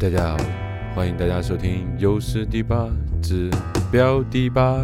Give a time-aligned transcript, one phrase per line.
[0.00, 0.36] 大家好，
[0.94, 2.88] 欢迎大家收听《优势第八
[3.22, 3.50] 之
[3.92, 4.78] 标第八》。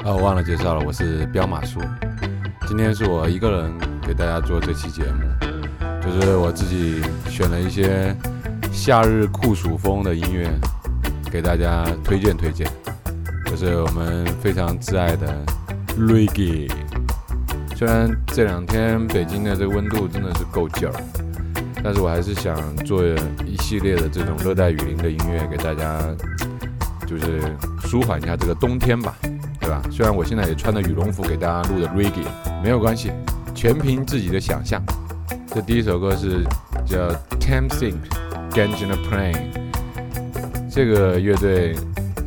[0.00, 1.78] 啊，我忘了介绍了，我是彪马叔。
[2.66, 3.72] 今天是我一个人
[4.04, 5.22] 给大家做这期节目，
[6.04, 8.12] 就是我自己选了一些
[8.72, 10.50] 夏日酷暑风的音乐，
[11.30, 12.68] 给大家推荐推荐。
[13.46, 15.32] 就是我们非常挚爱的
[15.98, 16.70] Reggae。
[17.76, 20.94] 虽然这两天北京的这个温度真的是够劲儿，
[21.82, 23.02] 但是我还是想做
[23.44, 26.00] 一系列的这种热带雨林的音乐给大家，
[27.06, 27.40] 就是
[27.84, 29.16] 舒缓一下这个冬天吧，
[29.60, 29.82] 对吧？
[29.90, 32.26] 虽然我现在也穿着羽绒服给大家录的 Reggae，
[32.62, 33.10] 没有关系，
[33.54, 34.80] 全凭自己的想象。
[35.52, 36.44] 这第一首歌是
[36.86, 37.08] 叫
[37.40, 37.96] Tam Sink
[38.52, 39.50] Gangina Plane，
[40.70, 41.74] 这个乐队。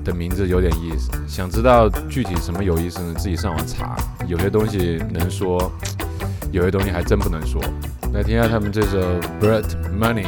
[0.05, 3.13] 的名字有点意思，想知道具体什么有意思呢？
[3.17, 5.69] 自己上网查，有些东西能说，
[6.51, 7.61] 有些东西还真不能说。
[8.13, 8.99] 来听下他们这首
[9.41, 9.65] 《Bread
[9.99, 10.23] Money》。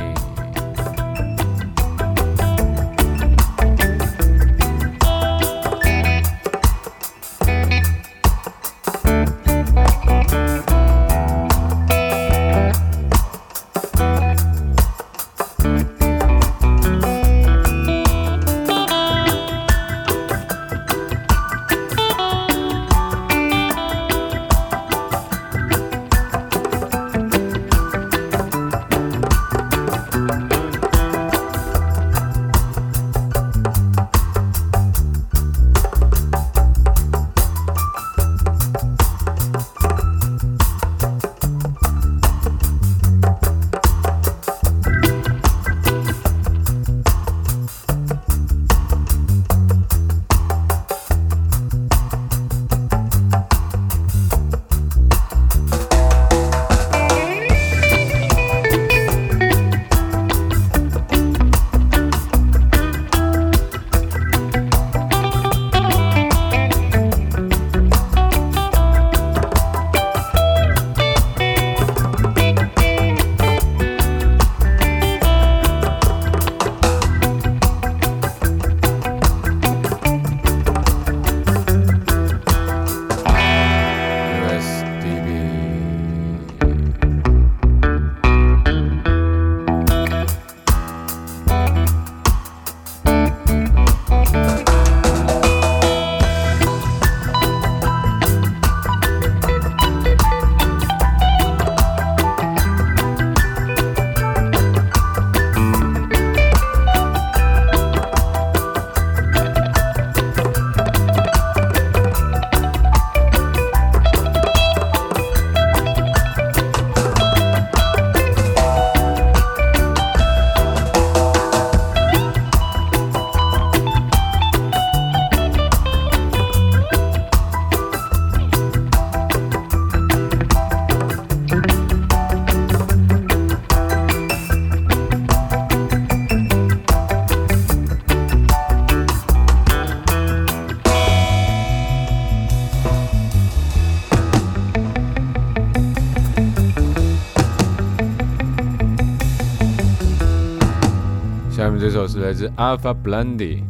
[151.98, 153.64] 首是来自 Alpha Blondy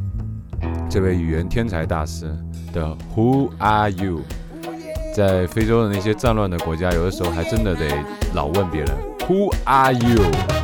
[0.90, 2.26] 这位语言天才大师
[2.74, 4.20] 的 Who Are You？
[5.16, 7.88] 在非洲的那些战乱的国家，有的时候还真的得
[8.34, 8.90] 老问别人
[9.30, 10.57] Who Are you？"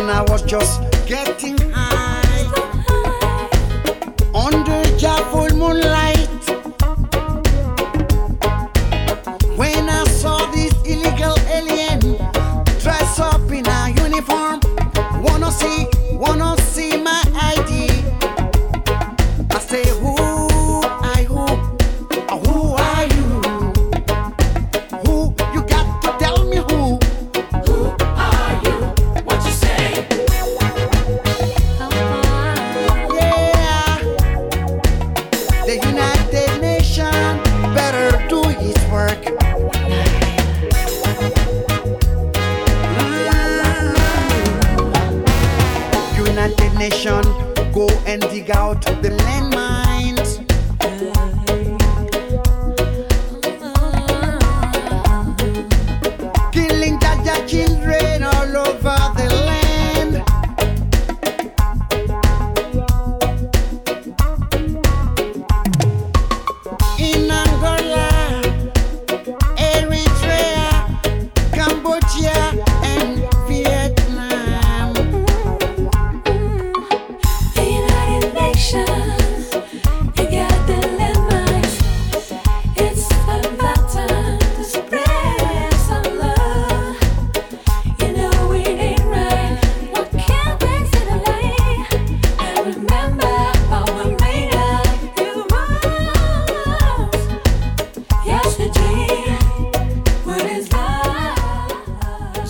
[0.00, 2.46] And I was just getting high.
[4.34, 5.89] Under the full moonlight.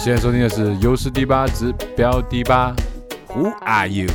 [0.03, 2.75] 现在收听的是优势第八指标第八。
[3.29, 4.09] Who are you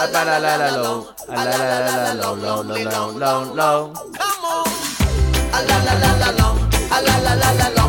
[0.00, 1.06] A la la la la low.
[1.28, 3.92] A la la la la low low low low low low.
[4.18, 4.64] Come on.
[5.52, 6.54] A la la la la low.
[6.90, 7.79] A la la la la low.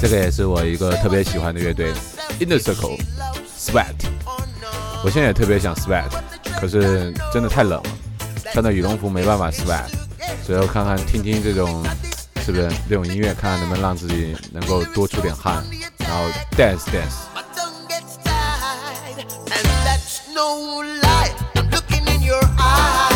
[0.00, 1.92] 这个也是我一个特别喜欢的乐队
[2.40, 3.94] ，Inner Circle，Sweat。
[5.04, 6.08] 我现在也特别想 Sweat，
[6.58, 7.90] 可是真的太冷了，
[8.52, 9.90] 穿的羽绒服没办法 Sweat，
[10.46, 11.84] 所以看看听听这种
[12.44, 15.62] 是不是这种音乐，看看能不能让自己能够多出点汗，
[15.98, 16.24] 然后
[16.56, 17.28] dance dance。
[20.32, 23.09] No light, I'm looking in your eye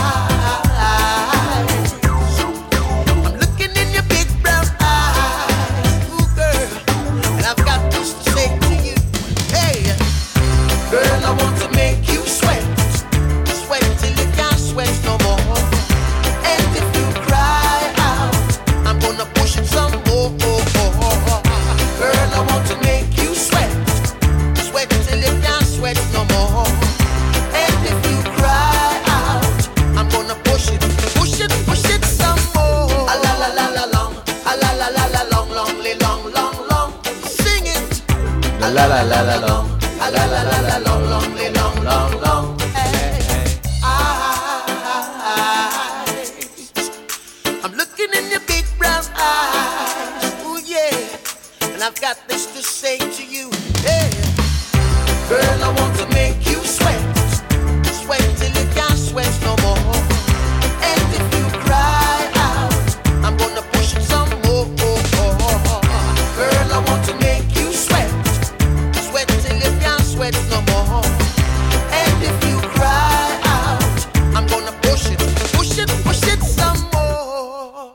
[38.75, 39.64] la la la la la.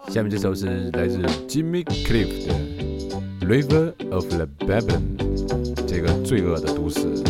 [0.09, 1.17] 下面这首是来自
[1.47, 2.53] Jimmy Cliff 的
[3.47, 5.17] 《River of the Babylon》，
[5.87, 7.28] 这个罪恶的都市。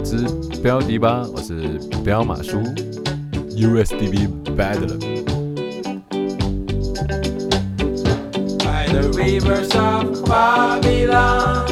[0.00, 0.26] 之
[0.62, 2.58] 标题吧，我是彪马叔
[3.50, 4.98] ，USDB Badle。
[8.58, 11.67] By the rivers of Babylon.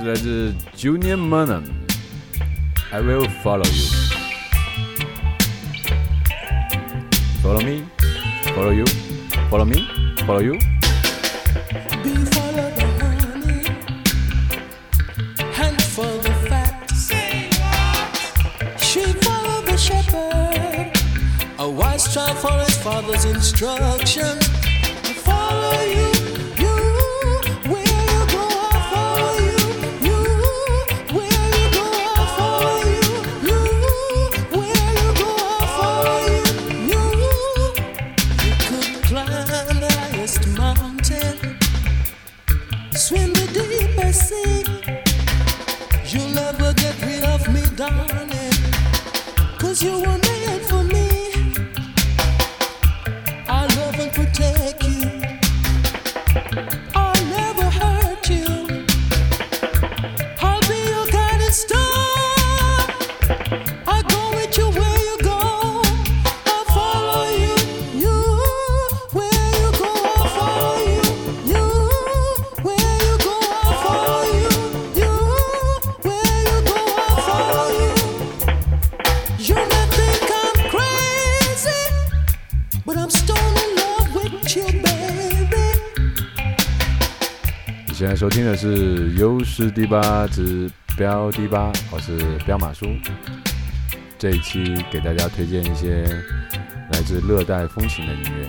[0.00, 1.16] 来自 Junior
[2.92, 4.01] I will follow you。
[88.42, 92.86] 听的是《优势第八之标第八》，我是彪马叔。
[94.18, 96.02] 这一期给大家推荐一些
[96.90, 98.48] 来自热带风情的音乐。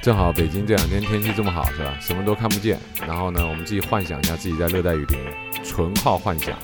[0.00, 1.94] 正好北京这两天天气这么好，是吧？
[2.00, 2.78] 什么都看不见。
[3.06, 5.18] 然后呢，我们自己幻想一下自己在热带雨林，
[5.62, 6.58] 纯靠幻想。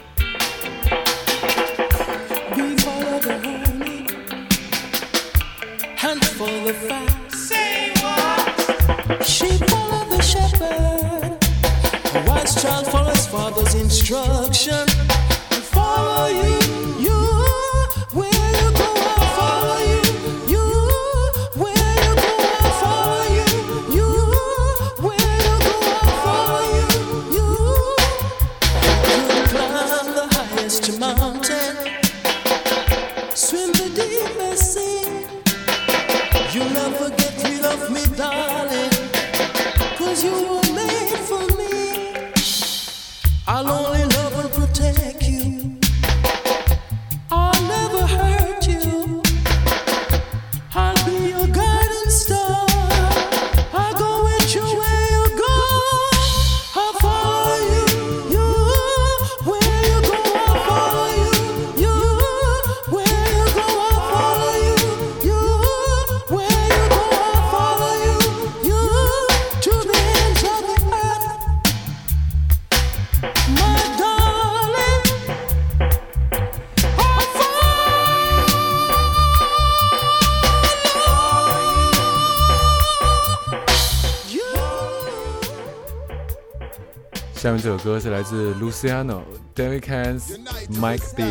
[87.66, 90.38] 首歌是来自 Luciano、David k a n s
[90.70, 91.24] Mike B、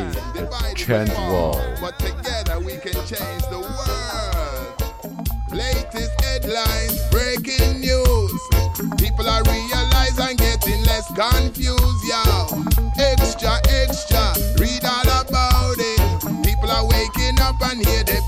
[0.76, 1.56] Trent Wall。
[5.54, 8.34] Latest headlines, breaking news.
[8.98, 9.44] People are
[10.20, 12.04] and getting less confused.
[13.00, 16.02] Extra, extra, read all about it.
[16.44, 18.25] People are waking up and hear the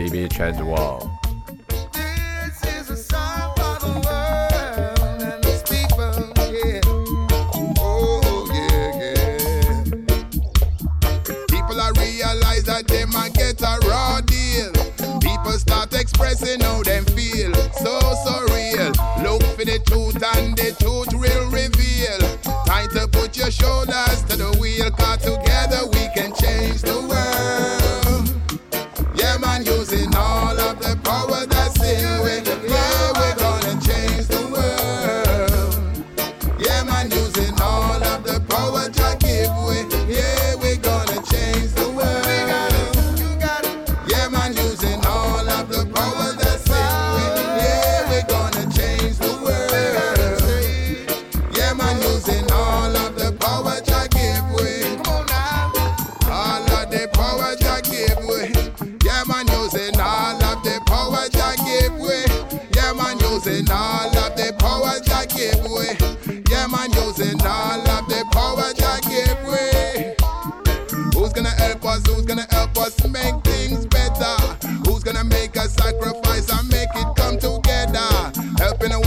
[0.00, 1.09] CB Trends Wall.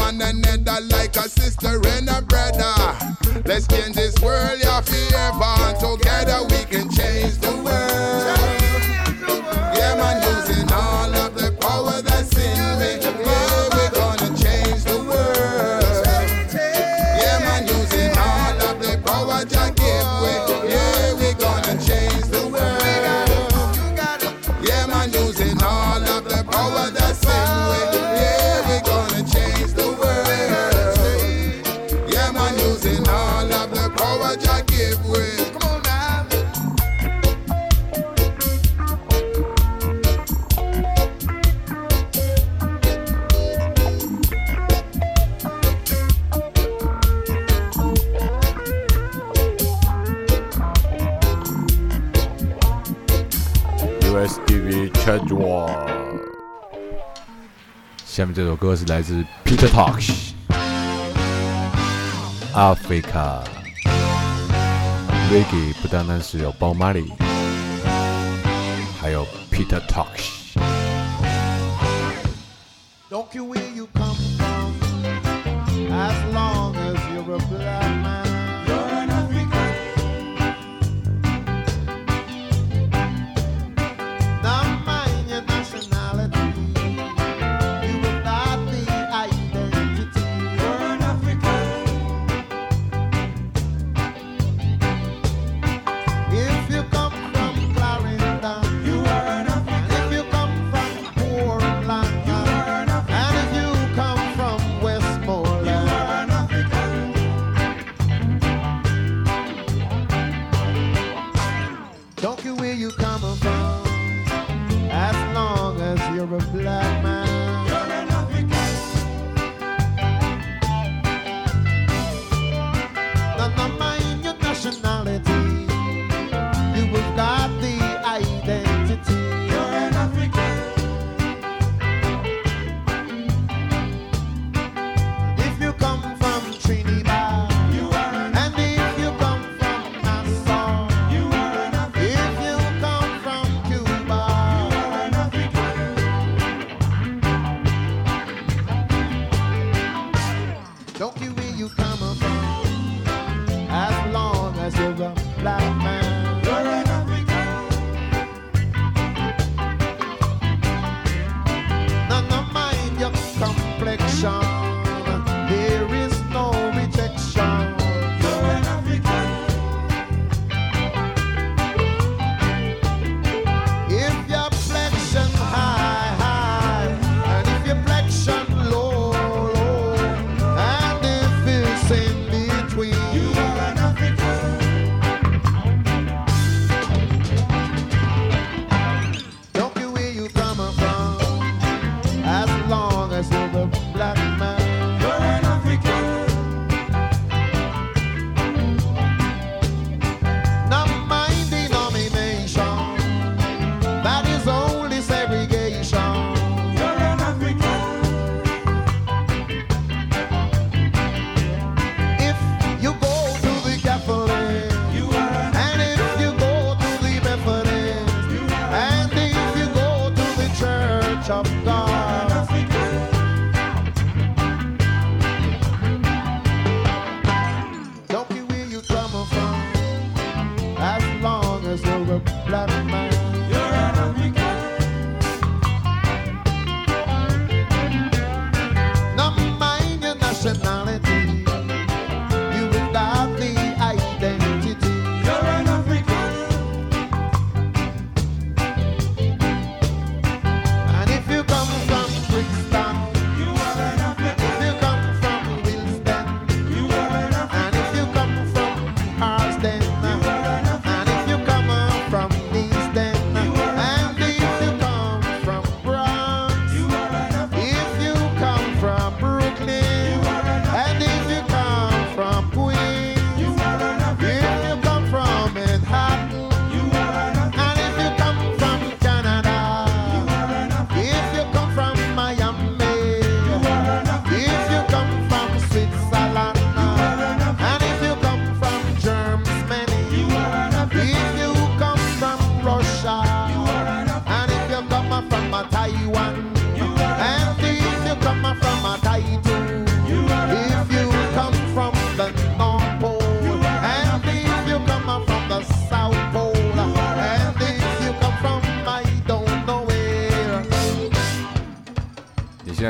[0.06, 2.22] woman and another like a sister and a
[58.94, 60.34] 来自 Peter Tosh
[62.54, 63.40] Africa
[65.32, 67.12] Reggae 不单单是有 Bob Marley，
[69.02, 70.13] 还有 Peter Tosh。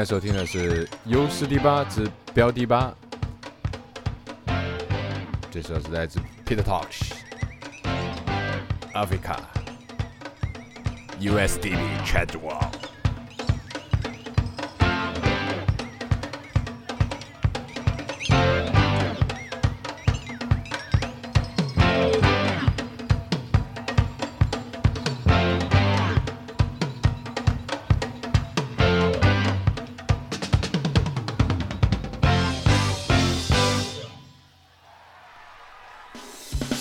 [0.04, 2.94] 在收听的是《优势第八之标第八》，
[5.50, 7.14] 这首是来自 Peter Tosh、
[8.94, 9.38] Africa、
[11.22, 12.83] USDB Chadwell。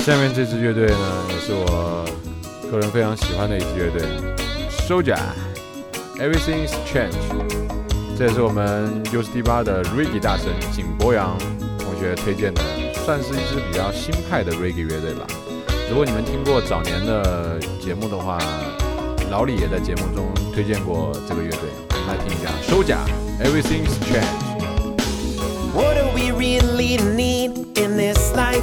[0.05, 2.05] 下面这支乐队呢，也是我
[2.69, 4.03] 个人非常喜欢的一支乐队
[4.89, 5.17] ，Soja。
[6.19, 7.15] Everything's Changed。
[8.19, 11.39] 这也是我们 usd 八的 Reggae 大神井博洋
[11.79, 12.61] 同学推荐的，
[13.05, 15.25] 算是一支比较新派的 Reggae 乐队吧。
[15.89, 18.39] 如果你们听过早年的节目的话，
[19.31, 22.99] 老李也在节目中推荐过这个乐队，我们来听一下 Soja。
[23.41, 24.51] Everything's Change。
[25.73, 27.62] What do we really need?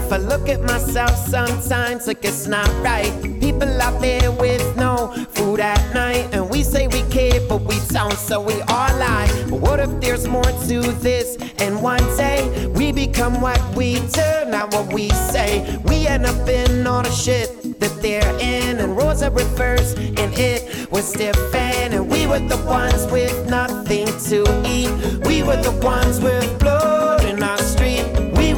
[0.10, 0.20] Life?
[0.20, 3.12] I look at myself sometimes like it's not right.
[3.40, 7.76] People out there with no food at night, and we say we care, but we
[7.90, 9.30] don't, so we all lie.
[9.50, 11.38] But what if there's more to this?
[11.60, 15.78] And one day we become what we do, not what we say.
[15.86, 20.90] We end up in all the shit that they're in, and Rosa refers, and it
[20.92, 24.90] was different, and we were the ones with nothing to eat.
[25.26, 26.99] We were the ones with blood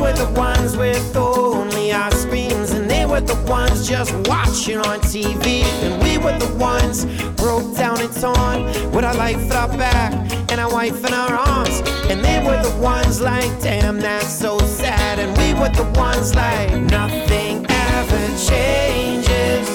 [0.02, 5.00] were the ones with only our screams, and they were the ones just watching on
[5.02, 5.62] TV.
[5.84, 7.06] And we were the ones
[7.40, 10.14] broke down and torn with our life at our back
[10.52, 11.82] and our wife in our arms.
[12.10, 15.20] And they were the ones like, damn, that's so sad.
[15.20, 19.68] And we were the ones like, nothing ever changes.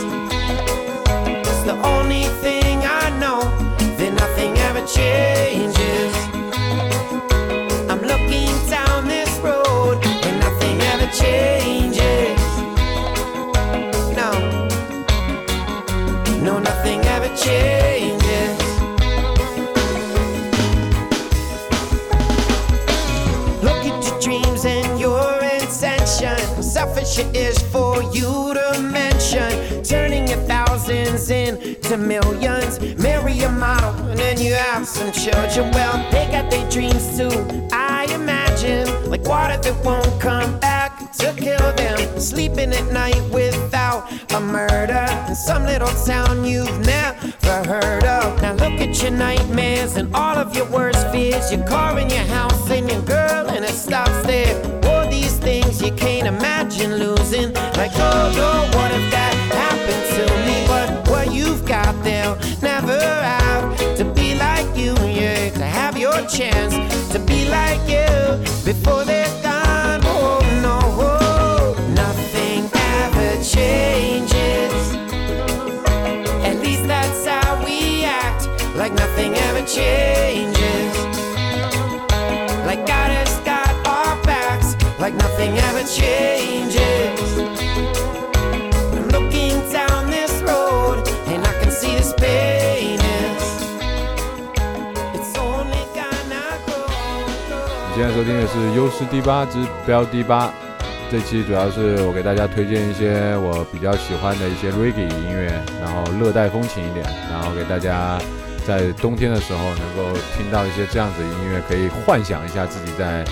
[1.47, 3.41] It's the only thing I know
[3.99, 5.66] that nothing ever changes.
[11.19, 12.41] Changes.
[14.15, 14.31] No,
[16.43, 18.59] no, nothing ever changes.
[23.63, 26.37] Look at your dreams and your intention.
[26.63, 29.83] Selfish it is for you to mention.
[29.83, 32.81] Turning your thousands into millions.
[32.99, 35.71] Marry a model and then you have some children.
[35.73, 37.31] Well, they got their dreams too.
[37.73, 40.76] I imagine like water that won't come back
[41.19, 42.21] to kill them.
[42.21, 48.41] Sleeping at night without a murder in some little town you've never heard of.
[48.43, 51.53] Now look at your nightmares and all of your worst fears.
[51.53, 54.55] Your car and your house and your girl, and it stops there.
[54.87, 57.53] All these things you can't imagine losing.
[57.75, 60.67] Like, oh, no, what if that happened to me?
[60.67, 65.51] But what you've got, they'll never have to be like you, yeah.
[65.51, 66.75] To have your chance
[67.13, 68.07] to be like you
[68.65, 69.46] before they're
[79.77, 80.97] changes.
[82.65, 87.21] Like God has got our backs, like nothing ever changes.
[88.97, 93.45] I'm looking down this road, and I can see this pain is.
[95.15, 96.89] It's only gonna grow.
[97.91, 100.49] 你现在收听的是《优势第八之标第八》，
[101.11, 108.19] 这期主要是我给大家推荐一些我比较喜欢的一些 reggae 音乐，然后热带风情一点，然后给大家
[108.67, 113.25] 在冬天的时候能够听到一些这样子的音乐，可以幻想一下自己在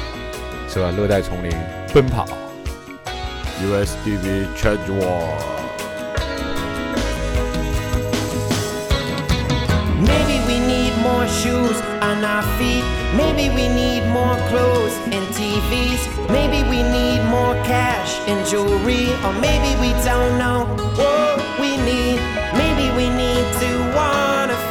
[0.68, 1.50] 是吧热带丛林
[1.92, 2.24] 奔跑。
[3.60, 5.34] USDB Charge War。
[10.00, 12.84] Maybe we need more shoes on our feet.
[13.16, 15.98] Maybe we need more clothes and TVs.
[16.28, 19.14] Maybe we need more cash and jewelry.
[19.24, 20.66] Or maybe we don't know
[20.96, 22.20] what we need.
[22.54, 22.73] Maybe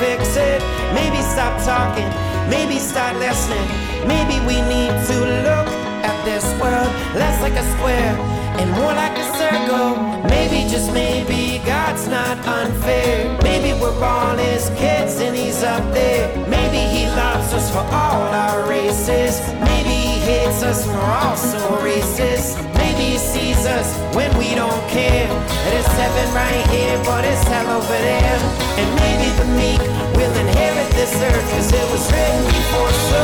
[0.04, 0.62] fix it.
[0.94, 2.10] Maybe stop talking.
[2.50, 3.68] Maybe start listening.
[4.14, 5.68] Maybe we need to look
[6.10, 8.14] at this world less like a square
[8.60, 9.92] and more like a circle.
[10.36, 13.16] Maybe just maybe God's not unfair.
[13.44, 16.28] Maybe we're all his kids and he's up there.
[16.50, 19.40] Maybe he loves us for all our races.
[19.70, 22.50] Maybe he hates us for all so racist.
[22.76, 22.93] Maybe
[23.34, 25.28] sees us when we don't care.
[25.28, 28.40] That it's heaven right here, but it's hell over there.
[28.78, 29.82] And maybe the meek
[30.18, 33.24] will inherit this earth, cause it was written before so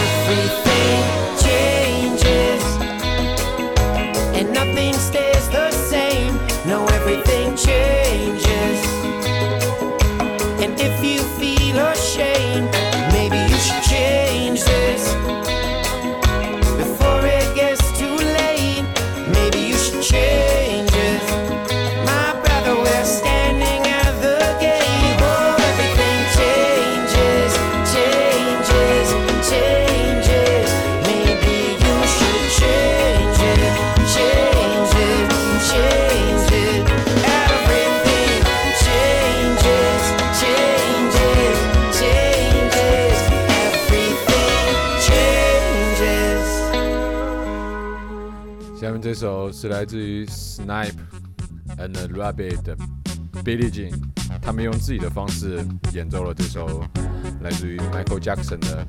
[0.00, 1.00] everything
[1.44, 2.62] changes
[4.36, 6.32] and nothing stays the same.
[6.66, 9.01] No, everything changes.
[49.62, 50.98] 是来自于 Snipe
[51.78, 52.76] and Rabbit 的
[53.44, 53.94] Billie Jean，
[54.40, 56.82] 他们用自己的方式演奏了这首
[57.42, 58.84] 来自于 Michael Jackson 的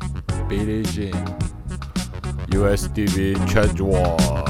[0.50, 1.16] Billie Jean。
[2.54, 3.36] U.S.D.V.
[3.46, 4.43] Charge War。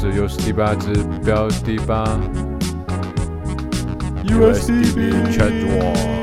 [0.00, 0.92] 现在收听的是 USD 八只
[1.24, 2.04] 标第八
[4.24, 6.17] USDB Charge War。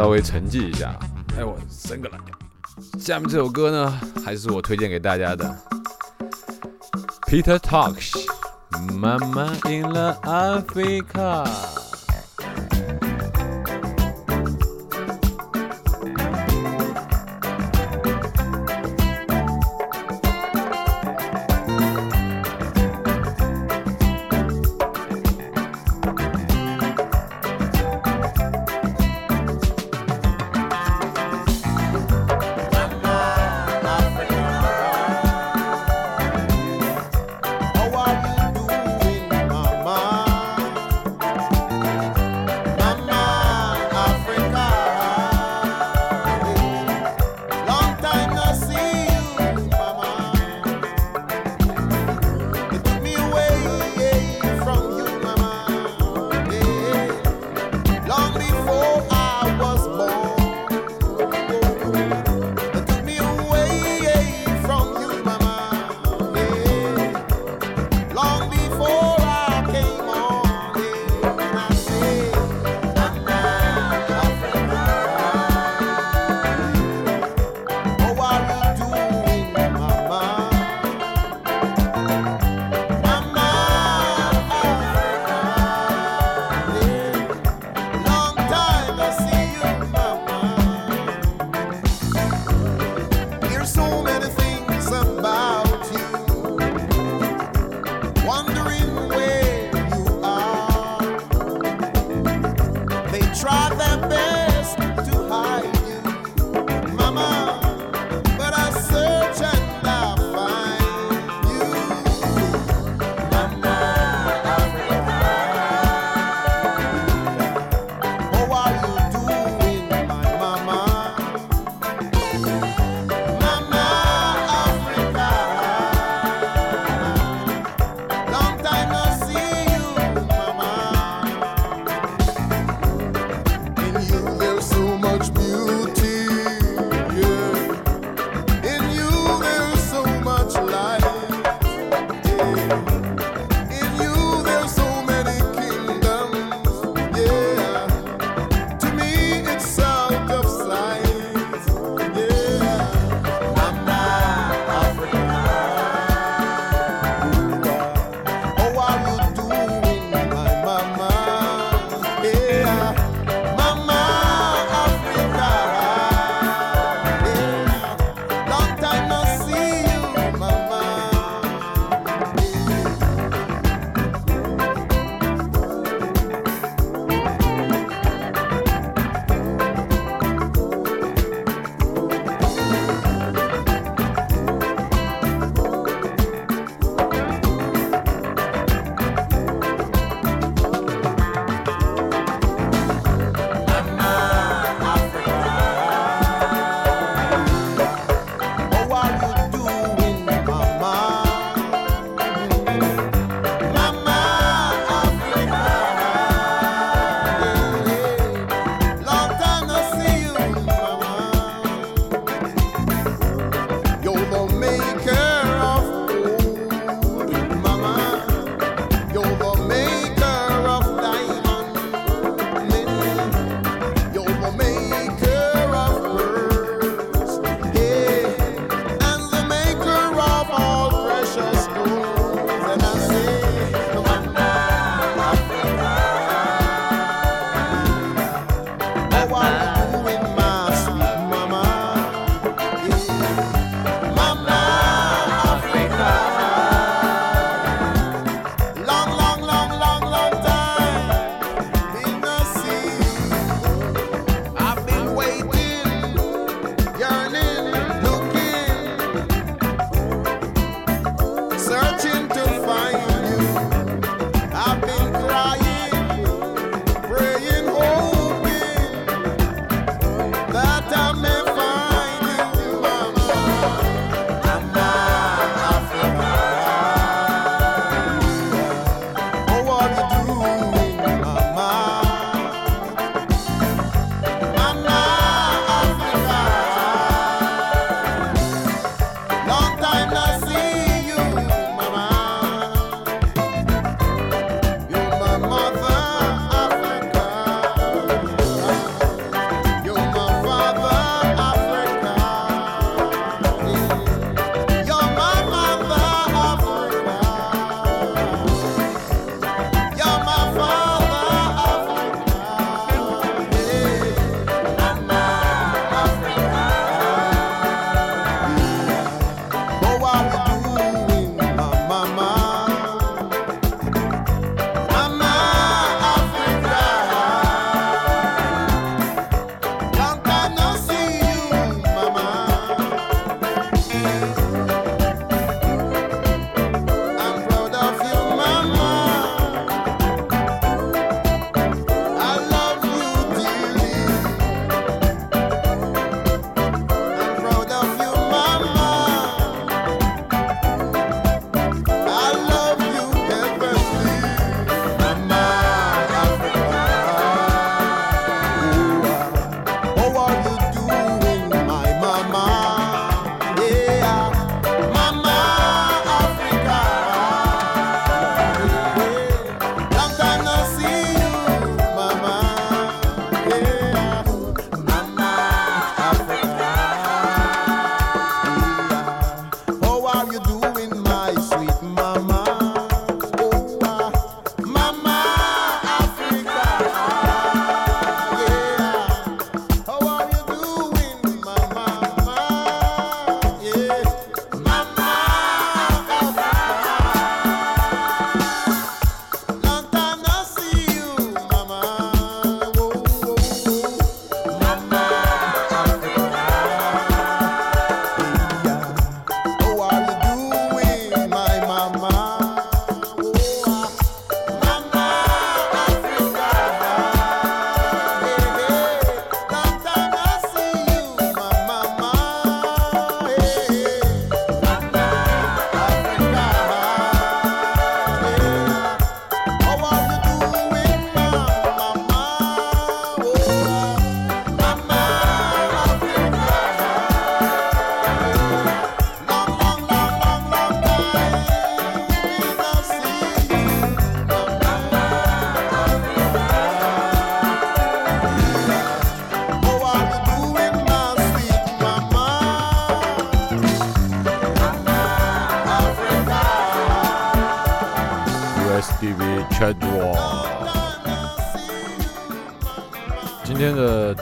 [0.00, 0.98] 稍微沉寂一下。
[1.36, 2.98] 哎，我伸个懒腰。
[2.98, 5.54] 下面这首歌呢，还是我推荐给大家的
[7.28, 8.12] ，Peter Tosh，
[8.98, 11.44] 《Mama in the Africa》。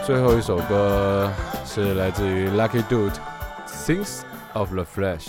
[0.08, 1.30] 最后一首歌
[1.66, 3.10] 是来自于 Lucky Dude，
[3.68, 4.20] 《Things
[4.54, 5.26] of the Flesh》。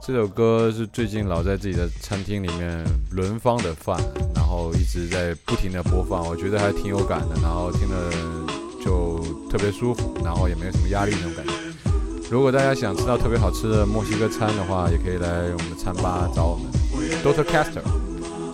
[0.00, 4.00] 这首歌是最近老在自己的餐厅里面轮番的放，
[4.34, 8.10] 然后一直在不停的播放，我觉得还挺有感的，然后听的
[8.82, 9.18] 就
[9.50, 11.52] 特别舒服，然后也没有什么压力那种感觉。
[12.30, 16.72] 如果大家想吃到特别好吃的墨西哥餐的话，也可以来我们的餐吧找我们
[17.22, 17.82] ，Doctor Caster，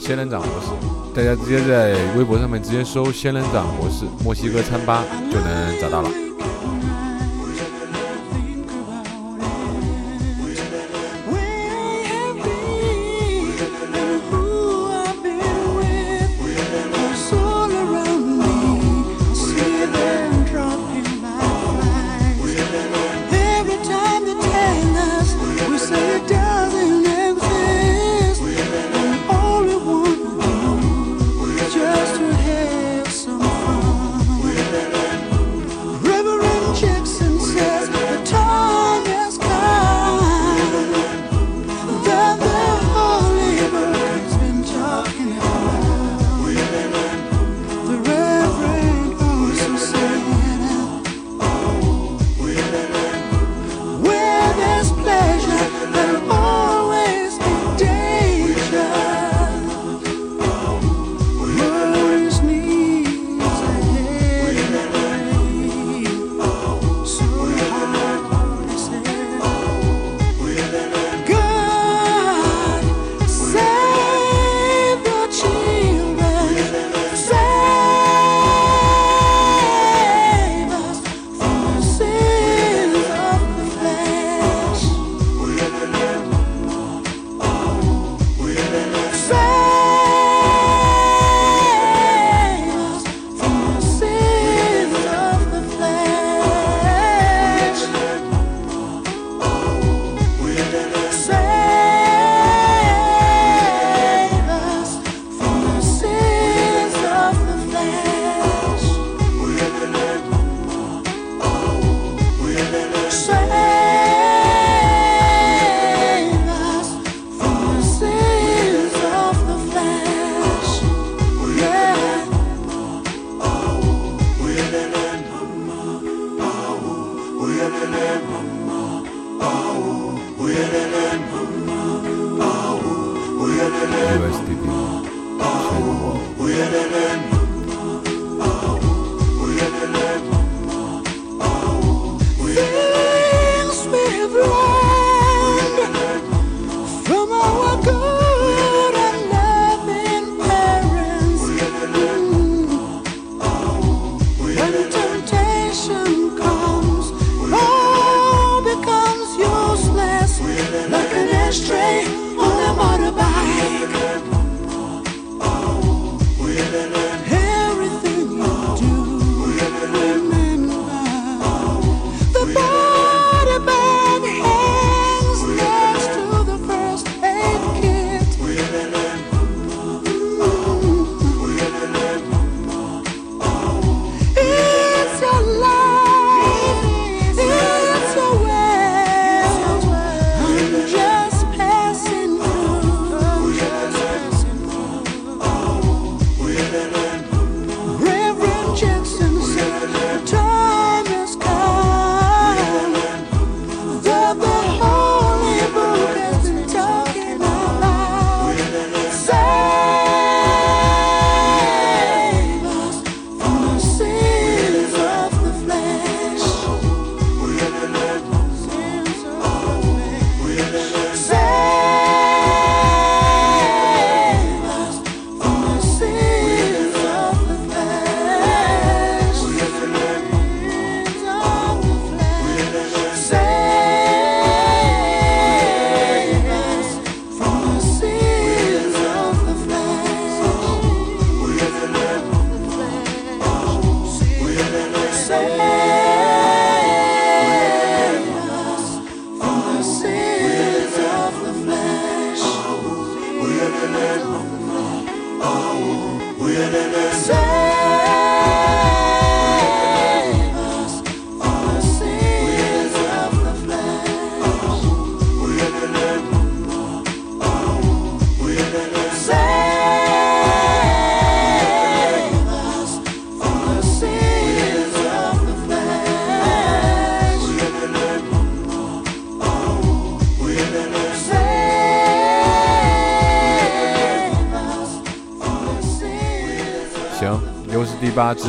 [0.01, 0.98] 仙人掌博士。
[1.19, 6.28] 大家直接在微博上面直接搜“仙人掌博士墨西哥餐吧”就能找到了。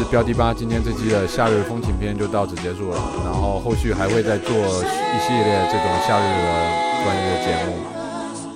[0.10, 2.98] 标题八，今天这期的夏日风情篇就到此结束了。
[3.24, 6.50] 然后后续还会再做一系列这种夏日的
[7.06, 7.78] 关于的节目。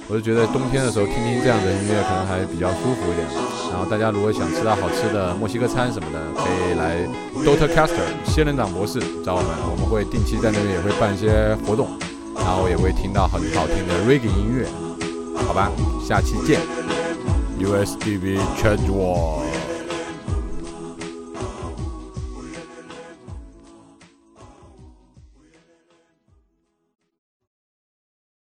[0.09, 3.27] 我就觉得冬天的时候听听这样的音乐可能还比较舒服一点。
[3.69, 7.05] 然后大家如果想吃到好吃的墨西哥餐什么的，可以来
[7.45, 11.87] Dota Caster 仙人掌博士找我们，我们会定期在那边也会办一些活动，
[12.35, 14.67] 然后也会听到很好听的 reggae 音乐。
[15.45, 15.71] 好吧，
[16.03, 16.59] 下期见。
[17.59, 19.42] USDB Change War。